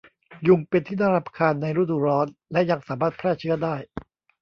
[0.47, 3.75] ยุงเป็นที่น่ารำคาญในฤดูร้อนและยังสามารถแพร่เชื้อได้